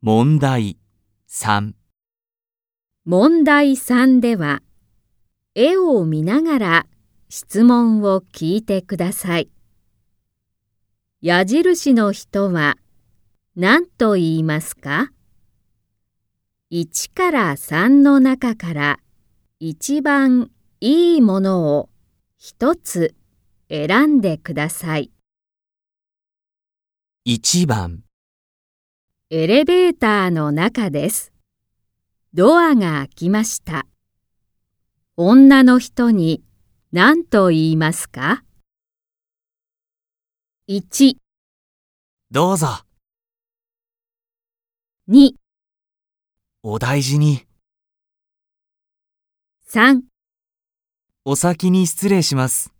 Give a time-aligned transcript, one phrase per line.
[0.00, 0.78] 問題
[1.28, 1.72] 3
[3.04, 4.62] 問題3では、
[5.56, 6.86] 絵を見ながら
[7.28, 9.50] 質問を聞いてください。
[11.20, 12.78] 矢印の人は
[13.56, 15.10] 何と言いますか
[16.70, 19.00] ?1 から3の中から
[19.58, 21.90] 一番いいものを
[22.36, 23.16] 一つ
[23.68, 25.10] 選んでください。
[27.26, 28.04] 1番
[29.30, 31.34] エレベーターの中です。
[32.32, 33.86] ドアが開きました。
[35.18, 36.42] 女の人に
[36.92, 38.42] 何と言いますか
[40.66, 41.16] ?1、
[42.30, 42.68] どうぞ
[45.10, 45.32] 2、
[46.62, 47.44] お大事に
[49.68, 50.00] 3
[51.26, 52.72] お先に失礼します